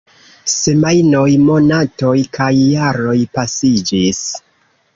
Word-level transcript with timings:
Semajnoj, 0.53 1.27
monatoj, 1.49 2.15
kaj 2.39 2.49
jaroj 2.63 3.17
pasiĝis. 3.39 4.27